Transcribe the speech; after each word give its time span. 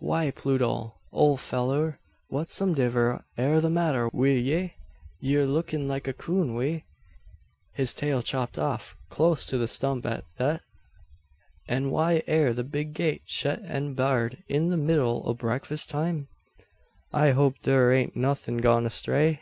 "Why, 0.00 0.32
Pluto, 0.32 0.96
ole 1.12 1.36
fellur! 1.36 2.00
whatsomdiver 2.28 3.22
air 3.38 3.60
the 3.60 3.70
matter 3.70 4.08
wi' 4.12 4.30
ye? 4.30 4.74
Yur 5.20 5.46
lookin' 5.46 5.86
like 5.86 6.08
a 6.08 6.12
'coon 6.12 6.56
wi' 6.56 6.82
his 7.72 7.94
tail 7.94 8.20
chopped 8.20 8.58
off 8.58 8.96
clost 9.10 9.48
to 9.50 9.58
the 9.58 9.68
stump 9.68 10.04
at 10.04 10.24
thet! 10.38 10.62
An' 11.68 11.92
why 11.92 12.24
air 12.26 12.52
the 12.52 12.64
big 12.64 12.94
gate 12.94 13.22
shet 13.26 13.60
an 13.60 13.94
barred 13.94 14.42
in 14.48 14.70
the 14.70 14.76
middle 14.76 15.22
o' 15.24 15.34
breakfist 15.34 15.88
time? 15.88 16.26
I 17.12 17.30
hope 17.30 17.58
thur 17.62 17.92
hain't 17.94 18.16
nuthin' 18.16 18.56
gone 18.56 18.86
astray?" 18.86 19.40